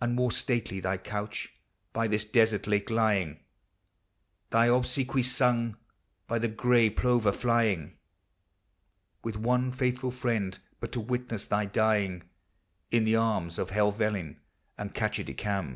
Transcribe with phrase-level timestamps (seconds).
[0.00, 1.52] And more stately thy couch
[1.92, 3.38] by this desert lake lying,
[4.50, 5.76] Thy obsequies sung
[6.26, 7.96] by the gray plover flying,
[9.22, 12.24] With one faithful friend but to witness thy dying,
[12.90, 14.40] In the arms of Helvellyn
[14.76, 15.64] and Catchedicam.